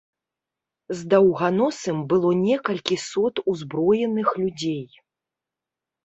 [0.99, 4.83] З даўганосым было некалькі сот узброеных людзей.